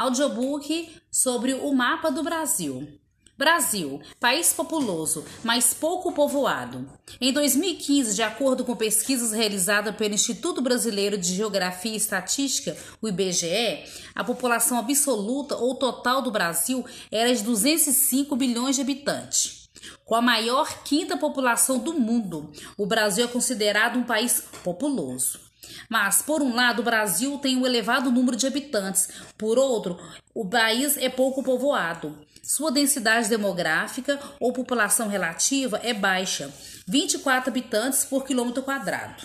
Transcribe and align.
Audiobook 0.00 0.96
sobre 1.10 1.52
o 1.52 1.74
mapa 1.74 2.10
do 2.10 2.22
Brasil. 2.22 2.88
Brasil, 3.36 4.00
país 4.18 4.50
populoso, 4.50 5.26
mas 5.44 5.74
pouco 5.74 6.10
povoado. 6.10 6.90
Em 7.20 7.30
2015, 7.30 8.14
de 8.14 8.22
acordo 8.22 8.64
com 8.64 8.74
pesquisas 8.74 9.32
realizadas 9.32 9.94
pelo 9.94 10.14
Instituto 10.14 10.62
Brasileiro 10.62 11.18
de 11.18 11.34
Geografia 11.34 11.92
e 11.92 11.96
Estatística, 11.96 12.74
o 13.02 13.08
IBGE, 13.08 13.84
a 14.14 14.24
população 14.24 14.78
absoluta 14.78 15.56
ou 15.56 15.74
total 15.74 16.22
do 16.22 16.30
Brasil 16.30 16.82
era 17.12 17.34
de 17.34 17.42
205 17.42 18.34
bilhões 18.36 18.76
de 18.76 18.82
habitantes. 18.82 19.68
Com 20.06 20.14
a 20.14 20.22
maior 20.22 20.82
quinta 20.82 21.14
população 21.14 21.78
do 21.78 21.92
mundo, 21.92 22.50
o 22.78 22.86
Brasil 22.86 23.26
é 23.26 23.28
considerado 23.28 23.98
um 23.98 24.04
país 24.04 24.44
populoso. 24.64 25.49
Mas, 25.88 26.22
por 26.22 26.42
um 26.42 26.54
lado, 26.54 26.80
o 26.80 26.84
Brasil 26.84 27.38
tem 27.38 27.56
um 27.56 27.66
elevado 27.66 28.10
número 28.10 28.36
de 28.36 28.46
habitantes, 28.46 29.08
por 29.36 29.58
outro, 29.58 29.98
o 30.34 30.48
país 30.48 30.96
é 30.96 31.08
pouco 31.08 31.42
povoado. 31.42 32.18
Sua 32.42 32.70
densidade 32.70 33.28
demográfica 33.28 34.18
ou 34.40 34.52
população 34.52 35.08
relativa 35.08 35.80
é 35.82 35.92
baixa, 35.92 36.52
24 36.86 37.50
habitantes 37.50 38.04
por 38.04 38.24
quilômetro 38.24 38.62
quadrado. 38.62 39.22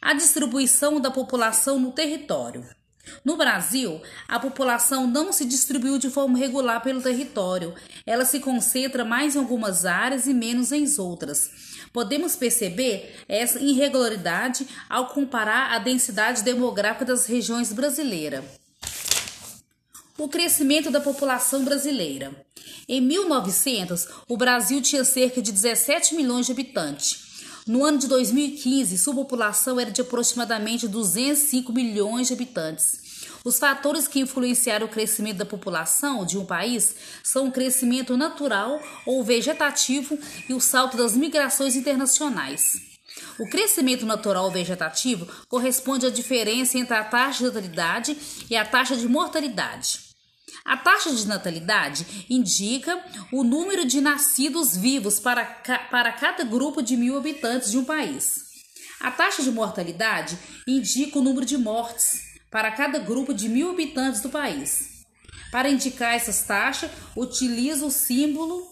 A 0.00 0.12
distribuição 0.14 1.00
da 1.00 1.10
população 1.10 1.78
no 1.78 1.92
território. 1.92 2.64
No 3.24 3.36
Brasil, 3.36 4.00
a 4.28 4.38
população 4.38 5.06
não 5.06 5.32
se 5.32 5.44
distribuiu 5.44 5.98
de 5.98 6.10
forma 6.10 6.38
regular 6.38 6.82
pelo 6.82 7.02
território. 7.02 7.74
Ela 8.04 8.24
se 8.24 8.40
concentra 8.40 9.04
mais 9.04 9.34
em 9.34 9.38
algumas 9.38 9.84
áreas 9.84 10.26
e 10.26 10.34
menos 10.34 10.72
em 10.72 10.86
outras. 10.98 11.50
Podemos 11.92 12.36
perceber 12.36 13.24
essa 13.28 13.58
irregularidade 13.58 14.66
ao 14.88 15.08
comparar 15.08 15.72
a 15.72 15.78
densidade 15.78 16.42
demográfica 16.42 17.04
das 17.04 17.26
regiões 17.26 17.72
brasileiras. 17.72 18.44
O 20.18 20.28
crescimento 20.28 20.90
da 20.90 21.00
população 21.00 21.64
brasileira. 21.64 22.32
Em 22.88 23.00
1900, 23.00 24.08
o 24.28 24.36
Brasil 24.36 24.80
tinha 24.80 25.04
cerca 25.04 25.42
de 25.42 25.52
17 25.52 26.14
milhões 26.14 26.46
de 26.46 26.52
habitantes. 26.52 27.25
No 27.66 27.84
ano 27.84 27.98
de 27.98 28.06
2015, 28.06 28.96
sua 28.96 29.12
população 29.12 29.80
era 29.80 29.90
de 29.90 30.00
aproximadamente 30.00 30.86
205 30.86 31.72
milhões 31.72 32.28
de 32.28 32.34
habitantes. 32.34 33.00
Os 33.44 33.58
fatores 33.58 34.06
que 34.06 34.20
influenciaram 34.20 34.86
o 34.86 34.88
crescimento 34.88 35.38
da 35.38 35.44
população 35.44 36.24
de 36.24 36.38
um 36.38 36.46
país 36.46 36.94
são 37.24 37.48
o 37.48 37.52
crescimento 37.52 38.16
natural 38.16 38.80
ou 39.04 39.24
vegetativo 39.24 40.16
e 40.48 40.54
o 40.54 40.60
salto 40.60 40.96
das 40.96 41.16
migrações 41.16 41.74
internacionais. 41.74 42.80
O 43.36 43.50
crescimento 43.50 44.06
natural 44.06 44.48
vegetativo 44.48 45.26
corresponde 45.48 46.06
à 46.06 46.10
diferença 46.10 46.78
entre 46.78 46.94
a 46.94 47.02
taxa 47.02 47.38
de 47.38 47.44
natalidade 47.46 48.16
e 48.48 48.56
a 48.56 48.64
taxa 48.64 48.96
de 48.96 49.08
mortalidade. 49.08 50.05
A 50.66 50.76
taxa 50.76 51.14
de 51.14 51.28
natalidade 51.28 52.26
indica 52.28 53.00
o 53.30 53.44
número 53.44 53.86
de 53.86 54.00
nascidos 54.00 54.76
vivos 54.76 55.20
para, 55.20 55.44
para 55.44 56.12
cada 56.12 56.42
grupo 56.42 56.82
de 56.82 56.96
mil 56.96 57.16
habitantes 57.16 57.70
de 57.70 57.78
um 57.78 57.84
país. 57.84 58.46
A 58.98 59.12
taxa 59.12 59.44
de 59.44 59.52
mortalidade 59.52 60.36
indica 60.66 61.20
o 61.20 61.22
número 61.22 61.46
de 61.46 61.56
mortes 61.56 62.20
para 62.50 62.72
cada 62.72 62.98
grupo 62.98 63.32
de 63.32 63.48
mil 63.48 63.70
habitantes 63.70 64.20
do 64.20 64.28
país. 64.28 65.04
Para 65.52 65.68
indicar 65.68 66.14
essas 66.14 66.42
taxas, 66.42 66.90
utiliza 67.14 67.86
o 67.86 67.90
símbolo. 67.90 68.66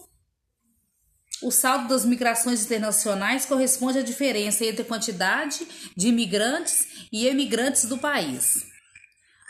O 1.41 1.49
saldo 1.49 1.87
das 1.87 2.03
migrações 2.03 2.65
internacionais 2.65 3.45
corresponde 3.45 3.99
à 3.99 4.01
diferença 4.01 4.65
entre 4.65 4.81
a 4.81 4.85
quantidade 4.85 5.65
de 5.95 6.09
imigrantes 6.09 7.07
e 7.09 7.25
emigrantes 7.25 7.85
do 7.85 7.97
país 7.97 8.74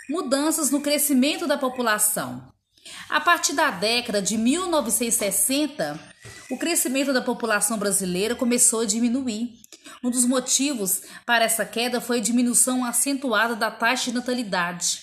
mudanças 0.10 0.70
no 0.72 0.82
crescimento 0.82 1.48
da 1.48 1.58
população. 1.58 2.52
A 3.10 3.20
partir 3.20 3.54
da 3.54 3.72
década 3.72 4.22
de 4.22 4.38
1960, 4.38 6.00
o 6.50 6.58
crescimento 6.58 7.12
da 7.12 7.22
população 7.22 7.78
brasileira 7.78 8.36
começou 8.36 8.82
a 8.82 8.86
diminuir. 8.86 9.60
Um 10.04 10.10
dos 10.10 10.26
motivos 10.26 11.02
para 11.26 11.46
essa 11.46 11.66
queda 11.66 12.00
foi 12.00 12.20
a 12.20 12.22
diminuição 12.22 12.86
acentuada 12.86 13.56
da 13.56 13.72
taxa 13.72 14.12
de 14.12 14.18
natalidade. 14.18 15.02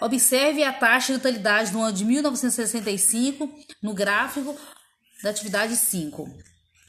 Observe 0.00 0.62
a 0.62 0.72
taxa 0.72 1.08
de 1.08 1.18
natalidade 1.18 1.72
no 1.72 1.82
ano 1.82 1.92
de 1.92 2.04
1965 2.04 3.48
no 3.82 3.94
gráfico 3.94 4.56
da 5.22 5.30
atividade 5.30 5.76
5. 5.76 6.28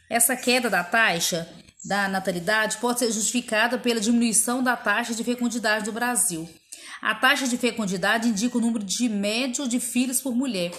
Essa 0.09 0.35
queda 0.35 0.69
da 0.69 0.83
taxa 0.83 1.47
da 1.83 2.07
natalidade 2.07 2.77
pode 2.77 2.99
ser 2.99 3.11
justificada 3.11 3.77
pela 3.77 3.99
diminuição 3.99 4.61
da 4.61 4.75
taxa 4.75 5.13
de 5.13 5.23
fecundidade 5.23 5.85
do 5.85 5.91
Brasil. 5.91 6.47
A 7.01 7.15
taxa 7.15 7.47
de 7.47 7.57
fecundidade 7.57 8.27
indica 8.27 8.57
o 8.57 8.61
número 8.61 8.83
de 8.83 9.07
médio 9.07 9.67
de 9.67 9.79
filhos 9.79 10.19
por 10.19 10.35
mulher. 10.35 10.71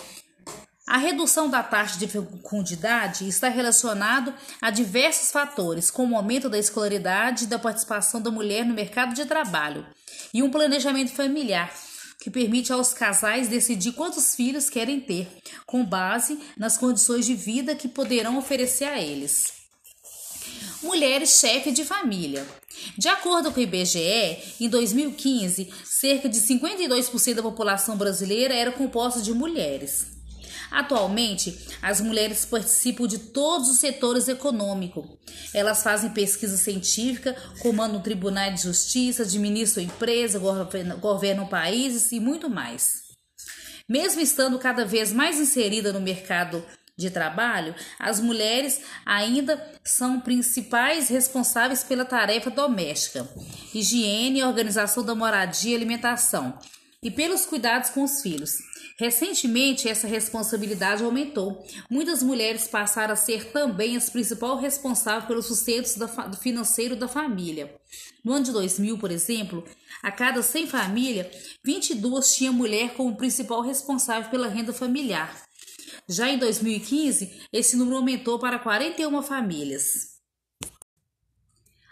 A 0.86 0.98
redução 0.98 1.48
da 1.48 1.62
taxa 1.62 1.98
de 1.98 2.08
fecundidade 2.08 3.26
está 3.26 3.48
relacionado 3.48 4.34
a 4.60 4.70
diversos 4.70 5.30
fatores, 5.30 5.90
como 5.90 6.14
o 6.14 6.18
aumento 6.18 6.50
da 6.50 6.58
escolaridade 6.58 7.44
e 7.44 7.46
da 7.46 7.58
participação 7.58 8.20
da 8.20 8.30
mulher 8.30 8.66
no 8.66 8.74
mercado 8.74 9.14
de 9.14 9.24
trabalho, 9.24 9.86
e 10.34 10.42
um 10.42 10.50
planejamento 10.50 11.12
familiar 11.12 11.72
que 12.20 12.28
permite 12.28 12.70
aos 12.70 12.92
casais 12.92 13.48
decidir 13.48 13.92
quantos 13.92 14.34
filhos 14.34 14.68
querem 14.68 15.00
ter, 15.00 15.26
com 15.64 15.82
base 15.82 16.38
nas 16.58 16.76
condições 16.76 17.24
de 17.24 17.34
vida 17.34 17.74
que 17.74 17.88
poderão 17.88 18.36
oferecer 18.36 18.84
a 18.84 19.00
eles 19.00 19.59
mulheres 20.82 21.38
chefe 21.38 21.70
de 21.70 21.84
família. 21.84 22.46
De 22.96 23.08
acordo 23.08 23.52
com 23.52 23.60
o 23.60 23.62
IBGE, 23.62 24.38
em 24.60 24.68
2015, 24.68 25.70
cerca 25.84 26.28
de 26.28 26.38
52% 26.40 27.34
da 27.34 27.42
população 27.42 27.96
brasileira 27.96 28.54
era 28.54 28.72
composta 28.72 29.20
de 29.20 29.32
mulheres. 29.32 30.18
Atualmente, 30.70 31.58
as 31.82 32.00
mulheres 32.00 32.44
participam 32.44 33.06
de 33.06 33.18
todos 33.18 33.68
os 33.68 33.78
setores 33.78 34.28
econômicos. 34.28 35.04
Elas 35.52 35.82
fazem 35.82 36.10
pesquisa 36.10 36.56
científica, 36.56 37.34
comandam 37.58 38.00
tribunais 38.00 38.54
de 38.54 38.62
justiça, 38.62 39.24
administram 39.24 39.82
empresas, 39.82 40.40
governam 41.00 41.48
países 41.48 42.12
e 42.12 42.20
muito 42.20 42.48
mais. 42.48 43.10
Mesmo 43.88 44.20
estando 44.20 44.56
cada 44.60 44.84
vez 44.84 45.12
mais 45.12 45.40
inserida 45.40 45.92
no 45.92 46.00
mercado 46.00 46.64
de 47.00 47.10
trabalho, 47.10 47.74
as 47.98 48.20
mulheres 48.20 48.80
ainda 49.04 49.60
são 49.82 50.20
principais 50.20 51.08
responsáveis 51.08 51.82
pela 51.82 52.04
tarefa 52.04 52.50
doméstica, 52.50 53.28
higiene, 53.74 54.44
organização 54.44 55.02
da 55.04 55.14
moradia 55.14 55.72
e 55.72 55.74
alimentação, 55.74 56.58
e 57.02 57.10
pelos 57.10 57.46
cuidados 57.46 57.90
com 57.90 58.04
os 58.04 58.20
filhos. 58.20 58.58
Recentemente, 58.98 59.88
essa 59.88 60.06
responsabilidade 60.06 61.02
aumentou. 61.02 61.64
Muitas 61.88 62.22
mulheres 62.22 62.68
passaram 62.68 63.14
a 63.14 63.16
ser 63.16 63.46
também 63.46 63.96
as 63.96 64.10
principais 64.10 64.60
responsáveis 64.60 65.24
pelo 65.24 65.42
sustento 65.42 65.98
do 65.98 66.36
financeiro 66.36 66.94
da 66.94 67.08
família. 67.08 67.74
No 68.22 68.34
ano 68.34 68.44
de 68.44 68.52
2000, 68.52 68.98
por 68.98 69.10
exemplo, 69.10 69.64
a 70.02 70.12
cada 70.12 70.42
100 70.42 70.66
famílias, 70.66 71.28
22 71.64 72.34
tinha 72.34 72.52
mulher 72.52 72.92
como 72.92 73.16
principal 73.16 73.62
responsável 73.62 74.30
pela 74.30 74.48
renda 74.48 74.74
familiar. 74.74 75.49
Já 76.08 76.28
em 76.28 76.38
2015, 76.38 77.48
esse 77.52 77.76
número 77.76 77.96
aumentou 77.96 78.38
para 78.38 78.58
41 78.58 79.22
famílias. 79.22 80.20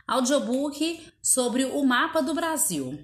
Audiobook 0.07 1.07
sobre 1.23 1.67
o 1.67 1.85
mapa 1.85 2.23
do 2.23 2.35
Brasil. 2.35 2.99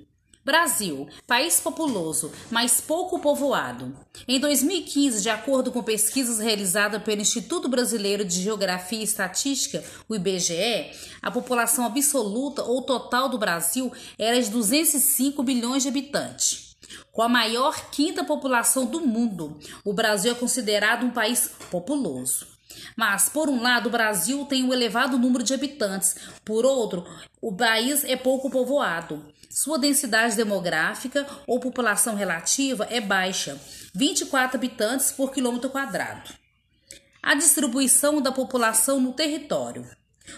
Brasil, 0.45 1.09
país 1.27 1.59
populoso, 1.59 2.31
mas 2.51 2.79
pouco 2.79 3.19
povoado. 3.19 3.97
Em 4.29 4.39
2015, 4.39 5.23
de 5.23 5.31
acordo 5.31 5.73
com 5.73 5.83
pesquisas 5.83 6.39
realizadas 6.39 7.03
pelo 7.03 7.23
Instituto 7.23 7.67
Brasileiro 7.67 8.27
de 8.27 8.43
Geografia 8.43 9.01
e 9.01 9.05
Estatística, 9.05 9.83
o 10.07 10.15
IBGE, 10.15 10.93
a 11.23 11.31
população 11.31 11.87
absoluta 11.87 12.63
ou 12.63 12.83
total 12.83 13.31
do 13.31 13.39
Brasil 13.39 13.91
era 14.19 14.39
de 14.41 14.51
205 14.51 15.43
bilhões 15.43 15.83
de 15.83 15.89
habitantes. 15.89 16.74
Com 17.13 17.23
a 17.23 17.29
maior 17.29 17.91
quinta 17.91 18.25
população 18.25 18.87
do 18.87 19.01
mundo, 19.01 19.59
o 19.85 19.93
Brasil 19.93 20.33
é 20.33 20.35
considerado 20.35 21.05
um 21.05 21.11
país 21.11 21.51
populoso. 21.71 22.47
Mas, 22.97 23.29
por 23.29 23.49
um 23.49 23.63
lado, 23.63 23.89
o 23.89 23.93
Brasil 23.93 24.45
tem 24.47 24.65
um 24.65 24.73
elevado 24.73 25.19
número 25.19 25.45
de 25.45 25.55
habitantes, 25.55 26.17
por 26.45 26.65
outro, 26.65 27.07
o 27.41 27.55
país 27.55 28.05
é 28.05 28.17
pouco 28.17 28.51
povoado. 28.51 29.25
Sua 29.51 29.79
densidade 29.79 30.35
demográfica 30.35 31.27
ou 31.47 31.61
população 31.61 32.17
relativa 32.17 32.89
é 32.91 33.01
baixa, 33.01 33.61
24 33.95 34.57
habitantes 34.57 35.13
por 35.13 35.33
quilômetro 35.33 35.71
quadrado. 35.71 36.35
A 37.23 37.35
distribuição 37.35 38.21
da 38.21 38.33
população 38.33 39.01
no 39.01 39.13
território. 39.13 39.89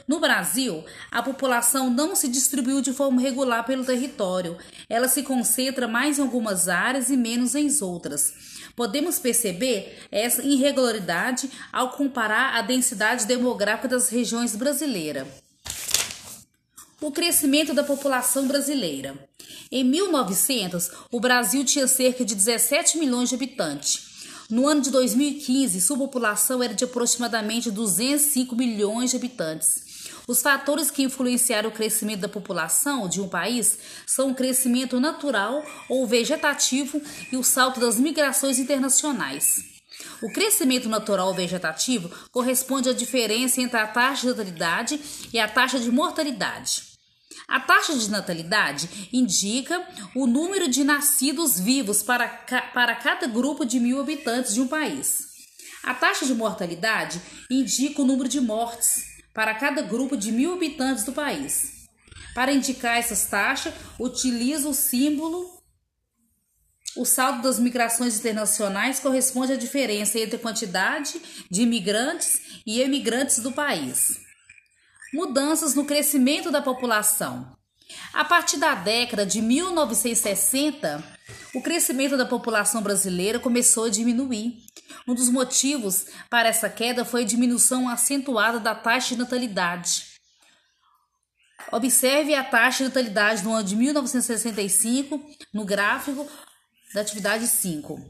No 0.06 0.20
Brasil, 0.20 0.84
a 1.10 1.22
população 1.22 1.90
não 1.90 2.14
se 2.14 2.28
distribuiu 2.28 2.80
de 2.80 2.92
forma 2.92 3.20
regular 3.20 3.64
pelo 3.64 3.84
território. 3.84 4.56
Ela 4.88 5.08
se 5.08 5.22
concentra 5.22 5.88
mais 5.88 6.18
em 6.18 6.22
algumas 6.22 6.68
áreas 6.68 7.10
e 7.10 7.16
menos 7.16 7.54
em 7.54 7.68
outras. 7.82 8.34
Podemos 8.74 9.18
perceber 9.18 9.98
essa 10.12 10.42
irregularidade 10.42 11.50
ao 11.72 11.90
comparar 11.92 12.56
a 12.56 12.62
densidade 12.62 13.26
demográfica 13.26 13.88
das 13.88 14.08
regiões 14.08 14.54
brasileiras. 14.54 15.26
O 17.00 17.10
crescimento 17.10 17.74
da 17.74 17.84
população 17.84 18.46
brasileira. 18.46 19.14
Em 19.70 19.84
1900, 19.84 20.90
o 21.10 21.20
Brasil 21.20 21.64
tinha 21.64 21.86
cerca 21.86 22.24
de 22.24 22.34
17 22.34 22.98
milhões 22.98 23.28
de 23.28 23.34
habitantes. 23.34 24.05
No 24.48 24.68
ano 24.68 24.80
de 24.80 24.90
2015, 24.92 25.80
sua 25.80 25.98
população 25.98 26.62
era 26.62 26.72
de 26.72 26.84
aproximadamente 26.84 27.68
205 27.68 28.54
milhões 28.54 29.10
de 29.10 29.16
habitantes. 29.16 29.84
Os 30.28 30.40
fatores 30.40 30.88
que 30.88 31.02
influenciaram 31.02 31.68
o 31.68 31.72
crescimento 31.72 32.20
da 32.20 32.28
população 32.28 33.08
de 33.08 33.20
um 33.20 33.28
país 33.28 33.78
são 34.06 34.30
o 34.30 34.34
crescimento 34.34 35.00
natural 35.00 35.64
ou 35.88 36.06
vegetativo 36.06 37.02
e 37.32 37.36
o 37.36 37.42
salto 37.42 37.80
das 37.80 37.98
migrações 37.98 38.60
internacionais. 38.60 39.64
O 40.22 40.32
crescimento 40.32 40.88
natural 40.88 41.34
vegetativo 41.34 42.08
corresponde 42.30 42.88
à 42.88 42.92
diferença 42.92 43.60
entre 43.60 43.78
a 43.78 43.86
taxa 43.86 44.22
de 44.22 44.28
natalidade 44.28 45.00
e 45.32 45.40
a 45.40 45.48
taxa 45.48 45.80
de 45.80 45.90
mortalidade. 45.90 46.95
A 47.48 47.60
taxa 47.60 47.96
de 47.96 48.10
natalidade 48.10 49.08
indica 49.12 49.86
o 50.14 50.26
número 50.26 50.68
de 50.68 50.82
nascidos 50.82 51.60
vivos 51.60 52.02
para, 52.02 52.26
para 52.28 52.94
cada 52.96 53.26
grupo 53.26 53.64
de 53.64 53.78
mil 53.78 54.00
habitantes 54.00 54.54
de 54.54 54.60
um 54.60 54.68
país. 54.68 55.36
A 55.82 55.94
taxa 55.94 56.26
de 56.26 56.34
mortalidade 56.34 57.20
indica 57.48 58.02
o 58.02 58.04
número 58.04 58.28
de 58.28 58.40
mortes 58.40 59.04
para 59.32 59.54
cada 59.54 59.82
grupo 59.82 60.16
de 60.16 60.32
mil 60.32 60.54
habitantes 60.54 61.04
do 61.04 61.12
país. 61.12 61.86
Para 62.34 62.52
indicar 62.52 62.98
essas 62.98 63.24
taxas, 63.26 63.72
utiliza 63.98 64.68
o 64.68 64.74
símbolo. 64.74 65.62
O 66.96 67.04
saldo 67.04 67.42
das 67.42 67.58
migrações 67.58 68.18
internacionais 68.18 68.98
corresponde 68.98 69.52
à 69.52 69.56
diferença 69.56 70.18
entre 70.18 70.36
a 70.36 70.38
quantidade 70.38 71.20
de 71.50 71.62
imigrantes 71.62 72.60
e 72.66 72.80
emigrantes 72.80 73.38
do 73.38 73.52
país. 73.52 74.25
Mudanças 75.12 75.74
no 75.74 75.84
crescimento 75.84 76.50
da 76.50 76.60
população. 76.60 77.56
A 78.12 78.24
partir 78.24 78.58
da 78.58 78.74
década 78.74 79.24
de 79.24 79.40
1960, 79.40 81.02
o 81.54 81.62
crescimento 81.62 82.16
da 82.16 82.26
população 82.26 82.82
brasileira 82.82 83.38
começou 83.38 83.84
a 83.84 83.90
diminuir. 83.90 84.58
Um 85.06 85.14
dos 85.14 85.28
motivos 85.28 86.06
para 86.28 86.48
essa 86.48 86.68
queda 86.68 87.04
foi 87.04 87.22
a 87.22 87.26
diminuição 87.26 87.88
acentuada 87.88 88.58
da 88.58 88.74
taxa 88.74 89.14
de 89.14 89.20
natalidade. 89.20 90.16
Observe 91.70 92.34
a 92.34 92.44
taxa 92.44 92.78
de 92.78 92.88
natalidade 92.88 93.42
no 93.44 93.52
ano 93.52 93.64
de 93.64 93.76
1965 93.76 95.20
no 95.52 95.64
gráfico 95.64 96.28
da 96.92 97.00
atividade 97.00 97.46
5. 97.46 98.00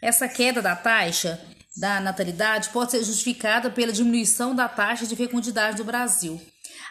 Essa 0.00 0.28
queda 0.28 0.62
da 0.62 0.76
taxa 0.76 1.40
da 1.76 2.00
natalidade 2.00 2.70
pode 2.70 2.92
ser 2.92 3.04
justificada 3.04 3.70
pela 3.70 3.92
diminuição 3.92 4.54
da 4.54 4.68
taxa 4.68 5.06
de 5.06 5.14
fecundidade 5.14 5.76
do 5.76 5.84
Brasil. 5.84 6.40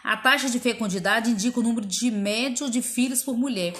A 0.02 0.16
taxa 0.16 0.48
de 0.48 0.60
fecundidade 0.60 1.30
indica 1.30 1.60
o 1.60 1.62
número 1.62 1.86
de 1.86 2.10
médio 2.10 2.70
de 2.70 2.80
filhos 2.80 3.22
por 3.22 3.36
mulher, 3.36 3.74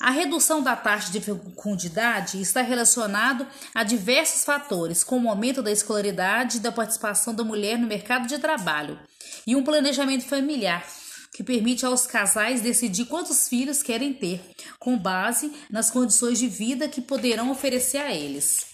a 0.00 0.10
redução 0.10 0.62
da 0.62 0.74
taxa 0.74 1.12
de 1.12 1.20
fecundidade 1.20 2.40
está 2.40 2.62
relacionado 2.62 3.46
a 3.74 3.84
diversos 3.84 4.46
fatores, 4.46 5.04
como 5.04 5.28
o 5.28 5.30
aumento 5.30 5.62
da 5.62 5.70
escolaridade 5.70 6.56
e 6.56 6.60
da 6.60 6.72
participação 6.72 7.34
da 7.34 7.44
mulher 7.44 7.78
no 7.78 7.86
mercado 7.86 8.26
de 8.26 8.38
trabalho, 8.38 8.98
e 9.46 9.54
um 9.54 9.62
planejamento 9.62 10.24
familiar 10.24 10.86
que 11.34 11.44
permite 11.44 11.84
aos 11.84 12.06
casais 12.06 12.62
decidir 12.62 13.04
quantos 13.04 13.46
filhos 13.46 13.82
querem 13.82 14.14
ter, 14.14 14.40
com 14.78 14.98
base 14.98 15.52
nas 15.70 15.90
condições 15.90 16.38
de 16.38 16.48
vida 16.48 16.88
que 16.88 17.02
poderão 17.02 17.50
oferecer 17.50 17.98
a 17.98 18.14
eles. 18.14 18.69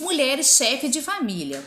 Mulheres 0.00 0.56
chefe 0.56 0.88
de 0.88 1.00
família. 1.00 1.62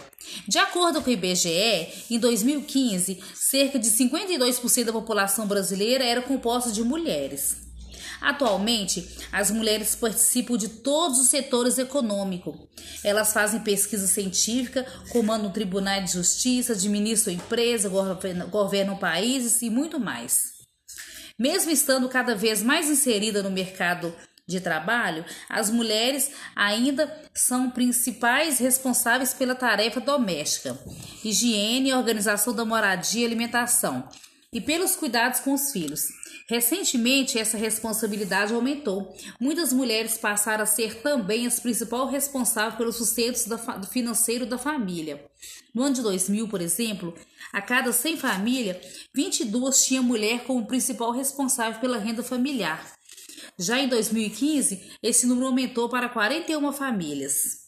De 0.47 0.57
acordo 0.57 1.01
com 1.01 1.09
o 1.09 1.13
IBGE, 1.13 1.87
em 2.09 2.19
2015, 2.19 3.23
cerca 3.33 3.79
de 3.79 3.89
52% 3.89 4.83
da 4.83 4.91
população 4.91 5.47
brasileira 5.47 6.03
era 6.03 6.21
composta 6.21 6.71
de 6.71 6.83
mulheres. 6.83 7.67
Atualmente, 8.19 9.07
as 9.31 9.51
mulheres 9.51 9.95
participam 9.95 10.57
de 10.57 10.67
todos 10.67 11.19
os 11.19 11.29
setores 11.29 11.77
econômicos. 11.77 12.55
Elas 13.03 13.31
fazem 13.31 13.61
pesquisa 13.61 14.07
científica, 14.07 14.85
comandam 15.09 15.51
tribunais 15.51 16.05
de 16.05 16.13
justiça, 16.13 16.73
administram 16.73 17.33
empresas, 17.33 17.91
governam 18.49 18.97
países 18.97 19.61
e 19.61 19.69
muito 19.69 19.99
mais. 19.99 20.57
Mesmo 21.39 21.69
estando 21.69 22.09
cada 22.09 22.35
vez 22.35 22.63
mais 22.63 22.89
inserida 22.89 23.43
no 23.43 23.51
mercado 23.51 24.13
de 24.47 24.61
trabalho, 24.61 25.25
as 25.49 25.69
mulheres 25.69 26.31
ainda 26.55 27.13
são 27.33 27.69
principais 27.69 28.59
responsáveis 28.59 29.33
pela 29.33 29.53
tarefa 29.53 29.99
doméstica, 29.99 30.79
higiene, 31.23 31.93
organização 31.93 32.53
da 32.53 32.63
moradia 32.63 33.23
e 33.23 33.25
alimentação, 33.25 34.07
e 34.53 34.61
pelos 34.61 34.95
cuidados 34.95 35.41
com 35.41 35.53
os 35.53 35.71
filhos. 35.71 36.07
Recentemente, 36.49 37.37
essa 37.37 37.57
responsabilidade 37.57 38.53
aumentou. 38.53 39.13
Muitas 39.37 39.73
mulheres 39.73 40.17
passaram 40.17 40.63
a 40.63 40.65
ser 40.65 41.01
também 41.01 41.45
as 41.45 41.59
principais 41.59 42.09
responsáveis 42.09 42.75
pelo 42.75 42.93
sustento 42.93 43.37
financeiro 43.91 44.45
da 44.45 44.57
família. 44.57 45.25
No 45.75 45.83
ano 45.83 45.95
de 45.95 46.01
2000, 46.01 46.47
por 46.47 46.61
exemplo, 46.61 47.13
a 47.51 47.61
cada 47.61 47.91
100 47.91 48.15
famílias, 48.15 48.77
22 49.13 49.85
tinha 49.85 50.01
mulher 50.01 50.45
como 50.45 50.65
principal 50.65 51.11
responsável 51.11 51.81
pela 51.81 51.97
renda 51.97 52.23
familiar. 52.23 52.96
Já 53.57 53.79
em 53.79 53.87
2015, 53.87 54.97
esse 55.01 55.27
número 55.27 55.47
aumentou 55.47 55.89
para 55.89 56.09
41 56.09 56.71
famílias. 56.73 57.66